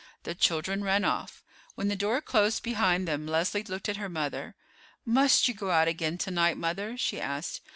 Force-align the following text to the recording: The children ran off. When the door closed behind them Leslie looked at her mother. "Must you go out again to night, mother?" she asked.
The 0.23 0.33
children 0.33 0.83
ran 0.83 1.05
off. 1.05 1.43
When 1.75 1.87
the 1.87 1.95
door 1.95 2.21
closed 2.21 2.63
behind 2.63 3.07
them 3.07 3.27
Leslie 3.27 3.61
looked 3.61 3.87
at 3.87 3.97
her 3.97 4.09
mother. 4.09 4.55
"Must 5.05 5.47
you 5.47 5.53
go 5.53 5.69
out 5.69 5.87
again 5.87 6.17
to 6.17 6.31
night, 6.31 6.57
mother?" 6.57 6.97
she 6.97 7.21
asked. 7.21 7.61